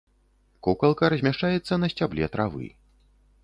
Кукалка 0.67 1.11
размяшчаецца 1.15 1.79
на 1.83 1.93
сцябле 1.95 2.33
травы. 2.37 2.67